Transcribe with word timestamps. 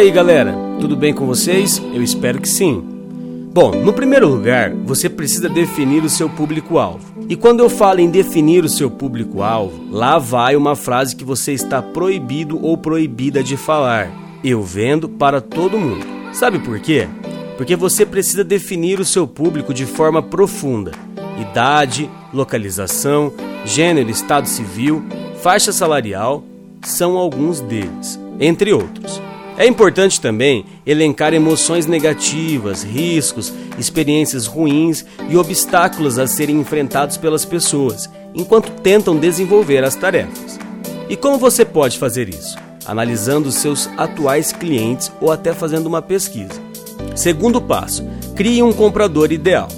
aí, 0.00 0.10
galera? 0.10 0.54
Tudo 0.80 0.96
bem 0.96 1.12
com 1.12 1.26
vocês? 1.26 1.78
Eu 1.92 2.02
espero 2.02 2.40
que 2.40 2.48
sim. 2.48 2.82
Bom, 3.52 3.72
no 3.72 3.92
primeiro 3.92 4.26
lugar, 4.26 4.72
você 4.72 5.10
precisa 5.10 5.46
definir 5.46 6.02
o 6.02 6.08
seu 6.08 6.26
público-alvo. 6.26 7.26
E 7.28 7.36
quando 7.36 7.60
eu 7.60 7.68
falo 7.68 8.00
em 8.00 8.08
definir 8.08 8.64
o 8.64 8.68
seu 8.68 8.90
público-alvo, 8.90 9.88
lá 9.90 10.18
vai 10.18 10.56
uma 10.56 10.74
frase 10.74 11.14
que 11.14 11.22
você 11.22 11.52
está 11.52 11.82
proibido 11.82 12.58
ou 12.64 12.78
proibida 12.78 13.42
de 13.42 13.58
falar. 13.58 14.10
Eu 14.42 14.62
vendo 14.62 15.06
para 15.06 15.38
todo 15.38 15.78
mundo. 15.78 16.06
Sabe 16.32 16.58
por 16.60 16.80
quê? 16.80 17.06
Porque 17.58 17.76
você 17.76 18.06
precisa 18.06 18.42
definir 18.42 19.00
o 19.00 19.04
seu 19.04 19.28
público 19.28 19.74
de 19.74 19.84
forma 19.84 20.22
profunda. 20.22 20.92
Idade, 21.38 22.08
localização, 22.32 23.30
gênero, 23.66 24.08
estado 24.08 24.48
civil, 24.48 25.04
faixa 25.42 25.72
salarial 25.72 26.42
são 26.82 27.18
alguns 27.18 27.60
deles, 27.60 28.18
entre 28.40 28.72
outros. 28.72 29.20
É 29.60 29.66
importante 29.66 30.18
também 30.22 30.64
elencar 30.86 31.34
emoções 31.34 31.84
negativas, 31.84 32.82
riscos, 32.82 33.52
experiências 33.78 34.46
ruins 34.46 35.04
e 35.28 35.36
obstáculos 35.36 36.18
a 36.18 36.26
serem 36.26 36.58
enfrentados 36.58 37.18
pelas 37.18 37.44
pessoas 37.44 38.08
enquanto 38.34 38.70
tentam 38.80 39.18
desenvolver 39.18 39.84
as 39.84 39.94
tarefas. 39.94 40.58
E 41.10 41.14
como 41.14 41.36
você 41.36 41.62
pode 41.62 41.98
fazer 41.98 42.30
isso? 42.30 42.56
Analisando 42.86 43.52
seus 43.52 43.86
atuais 43.98 44.50
clientes 44.50 45.12
ou 45.20 45.30
até 45.30 45.52
fazendo 45.52 45.88
uma 45.88 46.00
pesquisa. 46.00 46.58
Segundo 47.14 47.60
passo: 47.60 48.02
crie 48.34 48.62
um 48.62 48.72
comprador 48.72 49.30
ideal. 49.30 49.68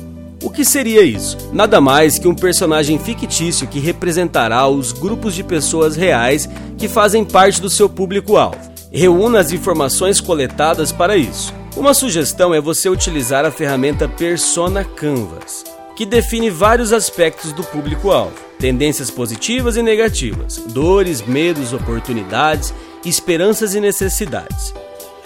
O 0.44 0.48
que 0.48 0.64
seria 0.64 1.02
isso? 1.02 1.36
Nada 1.52 1.80
mais 1.80 2.20
que 2.20 2.28
um 2.28 2.36
personagem 2.36 3.00
fictício 3.00 3.66
que 3.66 3.80
representará 3.80 4.68
os 4.68 4.92
grupos 4.92 5.34
de 5.34 5.42
pessoas 5.42 5.96
reais 5.96 6.48
que 6.78 6.86
fazem 6.86 7.24
parte 7.24 7.60
do 7.60 7.68
seu 7.68 7.88
público-alvo. 7.88 8.71
Reúna 8.94 9.40
as 9.40 9.52
informações 9.52 10.20
coletadas 10.20 10.92
para 10.92 11.16
isso. 11.16 11.54
Uma 11.74 11.94
sugestão 11.94 12.52
é 12.52 12.60
você 12.60 12.90
utilizar 12.90 13.42
a 13.46 13.50
ferramenta 13.50 14.06
Persona 14.06 14.84
Canvas, 14.84 15.64
que 15.96 16.04
define 16.04 16.50
vários 16.50 16.92
aspectos 16.92 17.54
do 17.54 17.64
público-alvo: 17.64 18.34
tendências 18.58 19.10
positivas 19.10 19.78
e 19.78 19.82
negativas, 19.82 20.58
dores, 20.58 21.22
medos, 21.22 21.72
oportunidades, 21.72 22.74
esperanças 23.02 23.74
e 23.74 23.80
necessidades. 23.80 24.74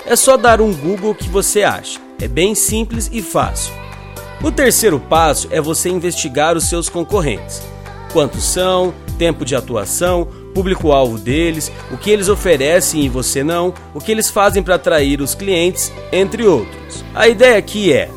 É 0.06 0.14
só 0.14 0.36
dar 0.36 0.61
um 0.61 0.73
Google 0.73 1.12
que 1.12 1.28
você 1.28 1.64
acha. 1.64 2.01
É 2.20 2.28
bem 2.28 2.55
simples 2.55 3.11
e 3.12 3.20
fácil. 3.20 3.75
O 4.45 4.53
terceiro 4.53 5.01
passo 5.01 5.48
é 5.51 5.61
você 5.61 5.89
investigar 5.89 6.56
os 6.56 6.69
seus 6.69 6.89
concorrentes. 6.89 7.61
Quantos 8.12 8.45
são, 8.45 8.95
tempo 9.19 9.45
de 9.45 9.56
atuação, 9.56 10.28
público-alvo 10.56 11.18
deles, 11.18 11.70
o 11.90 11.98
que 11.98 12.10
eles 12.10 12.30
oferecem 12.30 13.02
e 13.04 13.10
você 13.10 13.44
não, 13.44 13.74
o 13.92 14.00
que 14.00 14.10
eles 14.10 14.30
fazem 14.30 14.62
para 14.62 14.76
atrair 14.76 15.20
os 15.20 15.34
clientes, 15.34 15.92
entre 16.10 16.46
outros. 16.46 17.04
A 17.14 17.28
ideia 17.28 17.58
aqui 17.58 17.92
é: 17.92 18.08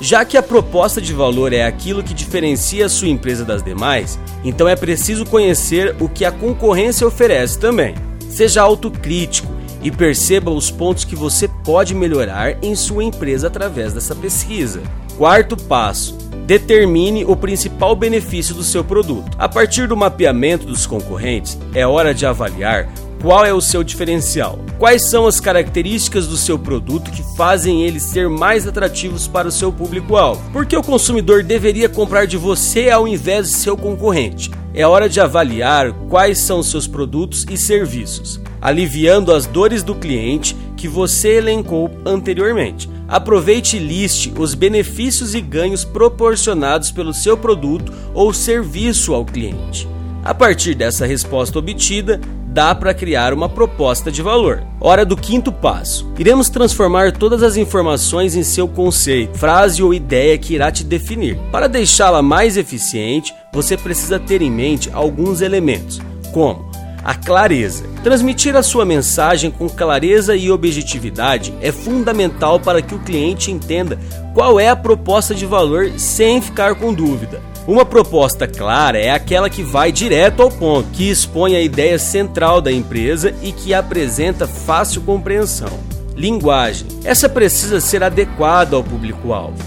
já 0.00 0.24
que 0.24 0.36
a 0.36 0.42
proposta 0.42 1.00
de 1.00 1.12
valor 1.12 1.52
é 1.52 1.64
aquilo 1.64 2.04
que 2.04 2.14
diferencia 2.14 2.86
a 2.86 2.88
sua 2.88 3.08
empresa 3.08 3.44
das 3.44 3.64
demais, 3.64 4.16
então 4.44 4.68
é 4.68 4.76
preciso 4.76 5.26
conhecer 5.26 5.96
o 5.98 6.08
que 6.08 6.24
a 6.24 6.30
concorrência 6.30 7.04
oferece 7.04 7.58
também. 7.58 7.96
Seja 8.30 8.62
autocrítico 8.62 9.52
e 9.82 9.90
perceba 9.90 10.52
os 10.52 10.70
pontos 10.70 11.04
que 11.04 11.16
você 11.16 11.48
pode 11.64 11.96
melhorar 11.96 12.62
em 12.62 12.76
sua 12.76 13.02
empresa 13.02 13.48
através 13.48 13.92
dessa 13.92 14.14
pesquisa. 14.14 14.80
Quarto 15.16 15.56
passo: 15.56 16.16
Determine 16.48 17.26
o 17.26 17.36
principal 17.36 17.94
benefício 17.94 18.54
do 18.54 18.64
seu 18.64 18.82
produto. 18.82 19.36
A 19.38 19.46
partir 19.46 19.86
do 19.86 19.94
mapeamento 19.94 20.64
dos 20.64 20.86
concorrentes, 20.86 21.58
é 21.74 21.86
hora 21.86 22.14
de 22.14 22.24
avaliar 22.24 22.88
qual 23.20 23.44
é 23.44 23.52
o 23.52 23.60
seu 23.60 23.84
diferencial? 23.84 24.58
Quais 24.78 25.10
são 25.10 25.26
as 25.26 25.40
características 25.40 26.26
do 26.26 26.38
seu 26.38 26.58
produto 26.58 27.10
que 27.10 27.22
fazem 27.36 27.82
ele 27.82 28.00
ser 28.00 28.30
mais 28.30 28.66
atrativos 28.66 29.28
para 29.28 29.48
o 29.48 29.52
seu 29.52 29.70
público-alvo? 29.70 30.50
Por 30.50 30.64
que 30.64 30.74
o 30.74 30.82
consumidor 30.82 31.42
deveria 31.42 31.86
comprar 31.86 32.26
de 32.26 32.38
você 32.38 32.88
ao 32.88 33.06
invés 33.06 33.48
de 33.48 33.54
seu 33.54 33.76
concorrente? 33.76 34.50
É 34.72 34.86
hora 34.86 35.06
de 35.06 35.20
avaliar 35.20 35.92
quais 36.08 36.38
são 36.38 36.62
seus 36.62 36.86
produtos 36.86 37.44
e 37.50 37.58
serviços, 37.58 38.40
aliviando 38.58 39.34
as 39.34 39.44
dores 39.44 39.82
do 39.82 39.94
cliente 39.94 40.56
que 40.78 40.88
você 40.88 41.36
elencou 41.36 41.90
anteriormente. 42.06 42.88
Aproveite 43.08 43.78
e 43.78 43.80
liste 43.80 44.32
os 44.38 44.52
benefícios 44.52 45.34
e 45.34 45.40
ganhos 45.40 45.82
proporcionados 45.82 46.90
pelo 46.90 47.14
seu 47.14 47.38
produto 47.38 47.90
ou 48.12 48.34
serviço 48.34 49.14
ao 49.14 49.24
cliente. 49.24 49.88
A 50.22 50.34
partir 50.34 50.74
dessa 50.74 51.06
resposta 51.06 51.58
obtida, 51.58 52.20
dá 52.48 52.74
para 52.74 52.92
criar 52.92 53.32
uma 53.32 53.48
proposta 53.48 54.12
de 54.12 54.20
valor. 54.20 54.62
Hora 54.78 55.06
do 55.06 55.16
quinto 55.16 55.50
passo. 55.50 56.12
Iremos 56.18 56.50
transformar 56.50 57.12
todas 57.12 57.42
as 57.42 57.56
informações 57.56 58.34
em 58.34 58.42
seu 58.42 58.68
conceito, 58.68 59.38
frase 59.38 59.82
ou 59.82 59.94
ideia 59.94 60.36
que 60.36 60.54
irá 60.54 60.70
te 60.70 60.84
definir. 60.84 61.38
Para 61.50 61.66
deixá-la 61.66 62.20
mais 62.20 62.58
eficiente, 62.58 63.34
você 63.54 63.74
precisa 63.74 64.18
ter 64.18 64.42
em 64.42 64.50
mente 64.50 64.90
alguns 64.92 65.40
elementos, 65.40 65.98
como 66.32 66.67
a 67.04 67.14
clareza. 67.14 67.84
Transmitir 68.02 68.56
a 68.56 68.62
sua 68.62 68.84
mensagem 68.84 69.50
com 69.50 69.68
clareza 69.68 70.36
e 70.36 70.50
objetividade 70.50 71.54
é 71.60 71.72
fundamental 71.72 72.60
para 72.60 72.80
que 72.82 72.94
o 72.94 72.98
cliente 73.00 73.50
entenda 73.50 73.98
qual 74.34 74.58
é 74.58 74.68
a 74.68 74.76
proposta 74.76 75.34
de 75.34 75.46
valor 75.46 75.90
sem 75.96 76.40
ficar 76.40 76.74
com 76.74 76.92
dúvida. 76.92 77.40
Uma 77.66 77.84
proposta 77.84 78.46
clara 78.46 78.98
é 78.98 79.10
aquela 79.10 79.50
que 79.50 79.62
vai 79.62 79.92
direto 79.92 80.42
ao 80.42 80.50
ponto, 80.50 80.88
que 80.92 81.10
expõe 81.10 81.54
a 81.54 81.60
ideia 81.60 81.98
central 81.98 82.62
da 82.62 82.72
empresa 82.72 83.34
e 83.42 83.52
que 83.52 83.74
apresenta 83.74 84.46
fácil 84.46 85.02
compreensão. 85.02 85.78
Linguagem. 86.16 86.88
Essa 87.04 87.28
precisa 87.28 87.80
ser 87.80 88.02
adequada 88.02 88.74
ao 88.74 88.82
público-alvo. 88.82 89.62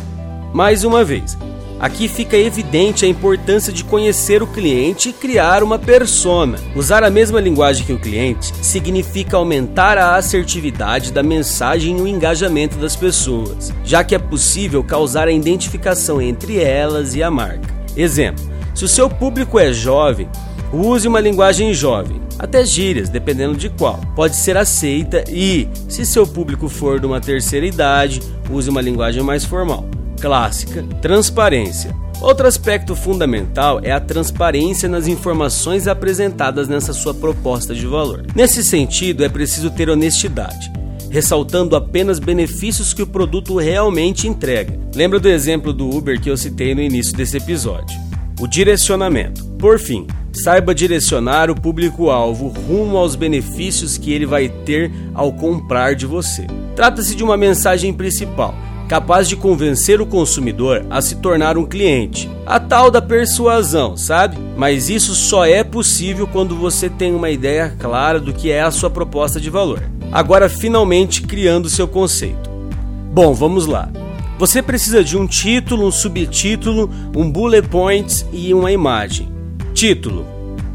Mais 0.51 0.83
uma 0.83 1.03
vez, 1.03 1.37
Aqui 1.81 2.07
fica 2.07 2.37
evidente 2.37 3.05
a 3.05 3.07
importância 3.07 3.73
de 3.73 3.83
conhecer 3.83 4.43
o 4.43 4.47
cliente 4.47 5.09
e 5.09 5.13
criar 5.13 5.63
uma 5.63 5.79
persona. 5.79 6.59
Usar 6.75 7.03
a 7.03 7.09
mesma 7.09 7.41
linguagem 7.41 7.83
que 7.83 7.91
o 7.91 7.97
cliente 7.97 8.53
significa 8.61 9.35
aumentar 9.35 9.97
a 9.97 10.15
assertividade 10.15 11.11
da 11.11 11.23
mensagem 11.23 11.97
e 11.97 12.01
o 12.01 12.07
engajamento 12.07 12.77
das 12.77 12.95
pessoas, 12.95 13.73
já 13.83 14.03
que 14.03 14.13
é 14.13 14.19
possível 14.19 14.83
causar 14.83 15.27
a 15.27 15.31
identificação 15.31 16.21
entre 16.21 16.59
elas 16.59 17.15
e 17.15 17.23
a 17.23 17.31
marca. 17.31 17.73
Exemplo: 17.97 18.45
se 18.75 18.85
o 18.85 18.87
seu 18.87 19.09
público 19.09 19.57
é 19.57 19.73
jovem, 19.73 20.29
use 20.71 21.07
uma 21.07 21.19
linguagem 21.19 21.73
jovem, 21.73 22.21
até 22.37 22.63
gírias, 22.63 23.09
dependendo 23.09 23.57
de 23.57 23.69
qual. 23.69 23.99
Pode 24.15 24.35
ser 24.35 24.55
aceita 24.55 25.23
e, 25.27 25.67
se 25.89 26.05
seu 26.05 26.27
público 26.27 26.69
for 26.69 26.99
de 26.99 27.07
uma 27.07 27.19
terceira 27.19 27.65
idade, 27.65 28.21
use 28.51 28.69
uma 28.69 28.81
linguagem 28.81 29.23
mais 29.23 29.43
formal 29.43 29.83
clássica, 30.21 30.85
transparência. 31.01 31.93
Outro 32.21 32.47
aspecto 32.47 32.95
fundamental 32.95 33.79
é 33.81 33.91
a 33.91 33.99
transparência 33.99 34.87
nas 34.87 35.07
informações 35.07 35.87
apresentadas 35.87 36.67
nessa 36.67 36.93
sua 36.93 37.15
proposta 37.15 37.73
de 37.73 37.87
valor. 37.87 38.23
Nesse 38.35 38.63
sentido, 38.63 39.25
é 39.25 39.29
preciso 39.29 39.71
ter 39.71 39.89
honestidade, 39.89 40.71
ressaltando 41.09 41.75
apenas 41.75 42.19
benefícios 42.19 42.93
que 42.93 43.01
o 43.01 43.07
produto 43.07 43.57
realmente 43.57 44.27
entrega. 44.27 44.79
Lembra 44.93 45.19
do 45.19 45.27
exemplo 45.27 45.73
do 45.73 45.89
Uber 45.89 46.21
que 46.21 46.29
eu 46.29 46.37
citei 46.37 46.75
no 46.75 46.81
início 46.81 47.17
desse 47.17 47.37
episódio? 47.37 47.99
O 48.39 48.47
direcionamento. 48.47 49.43
Por 49.57 49.79
fim, 49.79 50.05
saiba 50.31 50.75
direcionar 50.75 51.49
o 51.49 51.59
público-alvo 51.59 52.47
rumo 52.47 52.97
aos 52.97 53.15
benefícios 53.15 53.97
que 53.97 54.13
ele 54.13 54.27
vai 54.27 54.47
ter 54.47 54.91
ao 55.15 55.33
comprar 55.33 55.95
de 55.95 56.05
você. 56.05 56.45
Trata-se 56.75 57.15
de 57.15 57.23
uma 57.23 57.35
mensagem 57.35 57.91
principal 57.91 58.53
capaz 58.91 59.29
de 59.29 59.37
convencer 59.37 60.01
o 60.01 60.05
consumidor 60.05 60.85
a 60.89 61.01
se 61.01 61.15
tornar 61.15 61.57
um 61.57 61.63
cliente. 61.63 62.29
A 62.45 62.59
tal 62.59 62.91
da 62.91 63.01
persuasão, 63.01 63.95
sabe? 63.95 64.37
Mas 64.57 64.89
isso 64.89 65.15
só 65.15 65.45
é 65.45 65.63
possível 65.63 66.27
quando 66.27 66.57
você 66.57 66.89
tem 66.89 67.15
uma 67.15 67.29
ideia 67.29 67.73
clara 67.79 68.19
do 68.19 68.33
que 68.33 68.51
é 68.51 68.61
a 68.61 68.69
sua 68.69 68.89
proposta 68.89 69.39
de 69.39 69.49
valor. 69.49 69.81
Agora, 70.11 70.49
finalmente 70.49 71.21
criando 71.21 71.69
seu 71.69 71.87
conceito. 71.87 72.49
Bom, 73.13 73.33
vamos 73.33 73.65
lá. 73.65 73.89
Você 74.37 74.61
precisa 74.61 75.01
de 75.01 75.17
um 75.17 75.25
título, 75.25 75.87
um 75.87 75.91
subtítulo, 75.91 76.89
um 77.15 77.31
bullet 77.31 77.65
points 77.69 78.25
e 78.33 78.53
uma 78.53 78.73
imagem. 78.73 79.31
Título: 79.73 80.25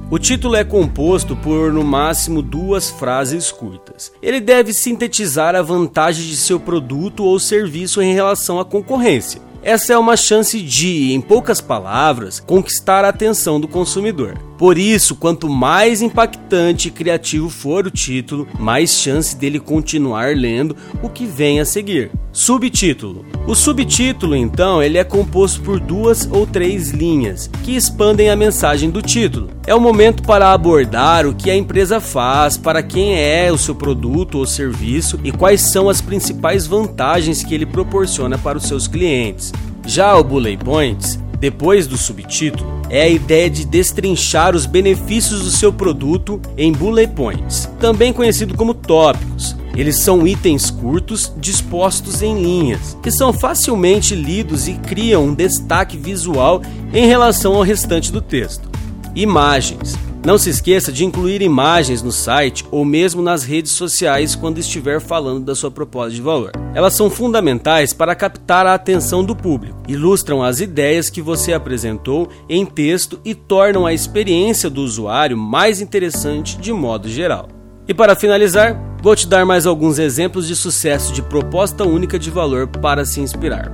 o 0.08 0.20
título 0.20 0.54
é 0.54 0.62
composto 0.62 1.34
por 1.34 1.72
no 1.72 1.82
máximo 1.82 2.40
duas 2.40 2.90
frases 2.90 3.50
curtas. 3.50 4.12
Ele 4.22 4.40
deve 4.40 4.72
sintetizar 4.72 5.56
a 5.56 5.62
vantagem 5.62 6.24
de 6.26 6.36
seu 6.36 6.60
produto 6.60 7.24
ou 7.24 7.40
serviço 7.40 8.00
em 8.00 8.14
relação 8.14 8.60
à 8.60 8.64
concorrência. 8.64 9.40
Essa 9.64 9.94
é 9.94 9.98
uma 9.98 10.16
chance 10.16 10.62
de, 10.62 11.12
em 11.12 11.20
poucas 11.20 11.60
palavras, 11.60 12.38
conquistar 12.38 13.04
a 13.04 13.08
atenção 13.08 13.58
do 13.58 13.66
consumidor. 13.66 14.38
Por 14.58 14.78
isso, 14.78 15.14
quanto 15.14 15.48
mais 15.48 16.00
impactante 16.00 16.88
e 16.88 16.90
criativo 16.90 17.50
for 17.50 17.86
o 17.86 17.90
título, 17.90 18.48
mais 18.58 18.90
chance 18.90 19.36
dele 19.36 19.60
continuar 19.60 20.34
lendo 20.34 20.74
o 21.02 21.10
que 21.10 21.26
vem 21.26 21.60
a 21.60 21.64
seguir. 21.64 22.10
Subtítulo. 22.32 23.24
O 23.46 23.54
subtítulo, 23.54 24.34
então, 24.34 24.82
ele 24.82 24.98
é 24.98 25.04
composto 25.04 25.60
por 25.60 25.78
duas 25.78 26.28
ou 26.30 26.46
três 26.46 26.90
linhas 26.90 27.50
que 27.62 27.76
expandem 27.76 28.30
a 28.30 28.36
mensagem 28.36 28.90
do 28.90 29.02
título. 29.02 29.50
É 29.66 29.74
o 29.74 29.80
momento 29.80 30.22
para 30.22 30.52
abordar 30.52 31.26
o 31.26 31.34
que 31.34 31.50
a 31.50 31.56
empresa 31.56 32.00
faz, 32.00 32.56
para 32.56 32.82
quem 32.82 33.18
é 33.18 33.50
o 33.52 33.58
seu 33.58 33.74
produto 33.74 34.38
ou 34.38 34.46
serviço 34.46 35.18
e 35.22 35.32
quais 35.32 35.60
são 35.60 35.88
as 35.88 36.00
principais 36.00 36.66
vantagens 36.66 37.42
que 37.42 37.54
ele 37.54 37.66
proporciona 37.66 38.38
para 38.38 38.58
os 38.58 38.64
seus 38.64 38.86
clientes. 38.86 39.52
Já 39.86 40.16
o 40.16 40.24
bullet 40.24 40.62
points 40.62 41.18
depois 41.38 41.86
do 41.86 41.96
subtítulo, 41.96 42.82
é 42.88 43.02
a 43.02 43.08
ideia 43.08 43.50
de 43.50 43.64
destrinchar 43.64 44.54
os 44.54 44.66
benefícios 44.66 45.42
do 45.42 45.50
seu 45.50 45.72
produto 45.72 46.40
em 46.56 46.72
bullet 46.72 47.12
points, 47.12 47.68
também 47.78 48.12
conhecido 48.12 48.56
como 48.56 48.74
tópicos. 48.74 49.56
Eles 49.76 49.98
são 50.02 50.26
itens 50.26 50.70
curtos 50.70 51.32
dispostos 51.36 52.22
em 52.22 52.42
linhas, 52.42 52.96
que 53.02 53.10
são 53.10 53.32
facilmente 53.32 54.14
lidos 54.14 54.66
e 54.68 54.74
criam 54.74 55.26
um 55.26 55.34
destaque 55.34 55.98
visual 55.98 56.62
em 56.94 57.06
relação 57.06 57.54
ao 57.54 57.62
restante 57.62 58.10
do 58.10 58.22
texto. 58.22 58.70
Imagens 59.14 59.98
não 60.26 60.36
se 60.36 60.50
esqueça 60.50 60.90
de 60.90 61.04
incluir 61.04 61.40
imagens 61.40 62.02
no 62.02 62.10
site 62.10 62.64
ou 62.72 62.84
mesmo 62.84 63.22
nas 63.22 63.44
redes 63.44 63.70
sociais 63.70 64.34
quando 64.34 64.58
estiver 64.58 65.00
falando 65.00 65.44
da 65.44 65.54
sua 65.54 65.70
proposta 65.70 66.10
de 66.10 66.20
valor. 66.20 66.50
Elas 66.74 66.94
são 66.94 67.08
fundamentais 67.08 67.92
para 67.92 68.12
captar 68.12 68.66
a 68.66 68.74
atenção 68.74 69.24
do 69.24 69.36
público, 69.36 69.80
ilustram 69.86 70.42
as 70.42 70.58
ideias 70.58 71.08
que 71.08 71.22
você 71.22 71.52
apresentou 71.52 72.28
em 72.48 72.66
texto 72.66 73.20
e 73.24 73.36
tornam 73.36 73.86
a 73.86 73.94
experiência 73.94 74.68
do 74.68 74.82
usuário 74.82 75.38
mais 75.38 75.80
interessante 75.80 76.58
de 76.58 76.72
modo 76.72 77.08
geral. 77.08 77.48
E 77.86 77.94
para 77.94 78.16
finalizar, 78.16 78.76
vou 79.00 79.14
te 79.14 79.28
dar 79.28 79.46
mais 79.46 79.64
alguns 79.64 79.96
exemplos 79.96 80.48
de 80.48 80.56
sucesso 80.56 81.12
de 81.12 81.22
proposta 81.22 81.84
única 81.84 82.18
de 82.18 82.32
valor 82.32 82.66
para 82.66 83.04
se 83.04 83.20
inspirar. 83.20 83.70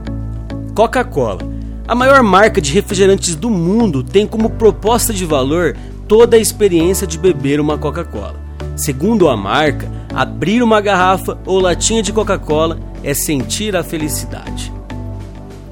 Coca-Cola. 0.75 1.51
A 1.89 1.95
maior 1.95 2.23
marca 2.23 2.61
de 2.61 2.73
refrigerantes 2.73 3.35
do 3.35 3.51
mundo 3.51 4.05
tem 4.05 4.27
como 4.27 4.51
proposta 4.51 5.13
de 5.13 5.25
valor 5.25 5.77
toda 6.13 6.37
a 6.37 6.39
experiência 6.39 7.07
de 7.07 7.17
beber 7.17 7.59
uma 7.59 7.79
Coca-Cola. 7.79 8.37
Segundo 8.77 9.31
a 9.31 9.35
marca, 9.35 9.91
abrir 10.15 10.63
uma 10.63 10.79
garrafa 10.79 11.39
ou 11.47 11.59
latinha 11.59 12.03
de 12.03 12.13
Coca-Cola 12.13 12.79
é 13.03 13.15
sentir 13.15 13.75
a 13.75 13.83
felicidade. 13.83 14.71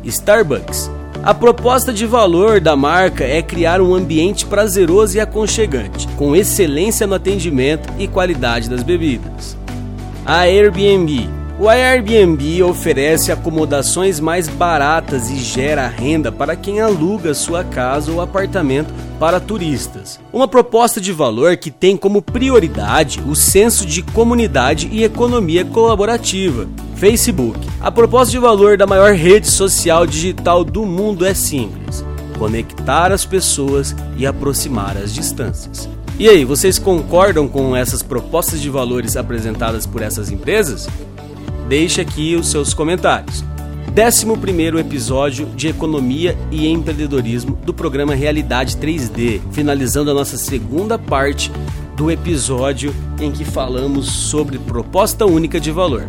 Starbucks. 0.03 0.91
A 1.23 1.35
proposta 1.35 1.93
de 1.93 2.07
valor 2.07 2.59
da 2.59 2.75
marca 2.75 3.23
é 3.23 3.43
criar 3.43 3.83
um 3.83 3.95
ambiente 3.95 4.47
prazeroso 4.47 5.19
e 5.19 5.21
aconchegante, 5.21 6.09
com 6.17 6.35
excelência 6.35 7.07
no 7.07 7.17
atendimento 7.17 7.87
e 7.99 8.09
qualidade 8.09 8.71
das 8.71 8.83
bebidas. 8.83 9.59
A 10.25 10.47
Airbnb 10.47 11.29
o 11.61 11.69
Airbnb 11.69 12.63
oferece 12.63 13.31
acomodações 13.31 14.19
mais 14.19 14.49
baratas 14.49 15.29
e 15.29 15.37
gera 15.37 15.87
renda 15.87 16.33
para 16.33 16.57
quem 16.57 16.81
aluga 16.81 17.35
sua 17.35 17.63
casa 17.63 18.11
ou 18.11 18.23
apartamento 18.23 18.91
para 19.19 19.39
turistas. 19.39 20.19
Uma 20.33 20.49
proposta 20.49 21.03
de 21.03 21.13
valor 21.13 21.59
que 21.59 21.71
tem 21.71 21.99
como 21.99 22.23
prioridade 22.23 23.21
o 23.29 23.37
senso 23.37 23.85
de 23.85 24.01
comunidade 24.01 24.89
e 24.91 25.05
economia 25.05 25.63
colaborativa. 25.63 26.67
Facebook. 26.97 27.61
A 27.79 27.93
proposta 27.93 28.31
de 28.31 28.39
valor 28.39 28.79
da 28.79 28.87
maior 28.87 29.13
rede 29.13 29.47
social 29.47 30.07
digital 30.07 30.65
do 30.65 30.87
mundo 30.87 31.27
é 31.27 31.35
simples: 31.35 32.03
conectar 32.39 33.13
as 33.13 33.27
pessoas 33.27 33.95
e 34.17 34.27
aproximar 34.27 34.97
as 34.97 35.13
distâncias. 35.13 35.87
E 36.19 36.27
aí, 36.27 36.43
vocês 36.43 36.79
concordam 36.79 37.49
com 37.49 37.77
essas 37.77 38.03
propostas 38.03 38.61
de 38.61 38.69
valores 38.69 39.17
apresentadas 39.17 39.87
por 39.87 40.03
essas 40.03 40.31
empresas? 40.31 40.87
Deixe 41.71 42.01
aqui 42.01 42.35
os 42.35 42.51
seus 42.51 42.75
comentários. 42.75 43.45
11 43.97 44.27
episódio 44.77 45.47
de 45.55 45.69
Economia 45.69 46.37
e 46.51 46.67
Empreendedorismo 46.67 47.57
do 47.65 47.73
programa 47.73 48.13
Realidade 48.13 48.77
3D, 48.77 49.41
finalizando 49.53 50.11
a 50.11 50.15
nossa 50.15 50.37
segunda 50.37 50.99
parte 50.99 51.49
do 51.97 52.11
episódio 52.11 52.93
em 53.21 53.31
que 53.31 53.45
falamos 53.45 54.07
sobre 54.07 54.59
proposta 54.59 55.25
única 55.25 55.61
de 55.61 55.71
valor. 55.71 56.09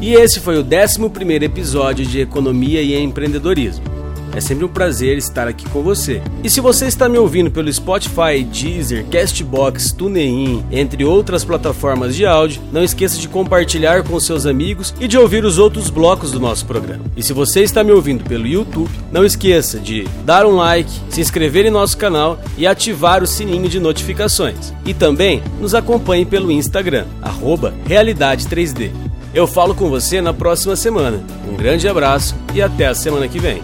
E 0.00 0.14
esse 0.14 0.40
foi 0.40 0.56
o 0.56 0.64
11 0.64 1.44
episódio 1.44 2.06
de 2.06 2.20
Economia 2.20 2.80
e 2.80 2.98
Empreendedorismo. 2.98 3.97
É 4.34 4.40
sempre 4.40 4.64
um 4.64 4.68
prazer 4.68 5.16
estar 5.18 5.48
aqui 5.48 5.68
com 5.70 5.82
você. 5.82 6.22
E 6.44 6.50
se 6.50 6.60
você 6.60 6.86
está 6.86 7.08
me 7.08 7.18
ouvindo 7.18 7.50
pelo 7.50 7.72
Spotify, 7.72 8.42
Deezer, 8.44 9.04
Castbox, 9.06 9.92
TuneIn, 9.92 10.64
entre 10.70 11.04
outras 11.04 11.44
plataformas 11.44 12.14
de 12.14 12.26
áudio, 12.26 12.62
não 12.72 12.82
esqueça 12.82 13.18
de 13.18 13.28
compartilhar 13.28 14.02
com 14.04 14.18
seus 14.20 14.46
amigos 14.46 14.94
e 15.00 15.08
de 15.08 15.18
ouvir 15.18 15.44
os 15.44 15.58
outros 15.58 15.90
blocos 15.90 16.30
do 16.32 16.40
nosso 16.40 16.66
programa. 16.66 17.04
E 17.16 17.22
se 17.22 17.32
você 17.32 17.62
está 17.62 17.82
me 17.82 17.92
ouvindo 17.92 18.24
pelo 18.24 18.46
YouTube, 18.46 18.90
não 19.10 19.24
esqueça 19.24 19.78
de 19.78 20.06
dar 20.24 20.46
um 20.46 20.56
like, 20.56 20.90
se 21.08 21.20
inscrever 21.20 21.66
em 21.66 21.70
nosso 21.70 21.96
canal 21.96 22.38
e 22.56 22.66
ativar 22.66 23.22
o 23.22 23.26
sininho 23.26 23.68
de 23.68 23.80
notificações. 23.80 24.72
E 24.84 24.94
também 24.94 25.42
nos 25.60 25.74
acompanhe 25.74 26.24
pelo 26.24 26.52
Instagram, 26.52 27.06
Realidade 27.84 28.46
3D. 28.46 28.90
Eu 29.34 29.46
falo 29.46 29.74
com 29.74 29.88
você 29.88 30.20
na 30.20 30.32
próxima 30.32 30.74
semana. 30.76 31.22
Um 31.48 31.56
grande 31.56 31.86
abraço 31.86 32.34
e 32.54 32.62
até 32.62 32.86
a 32.86 32.94
semana 32.94 33.28
que 33.28 33.38
vem. 33.38 33.62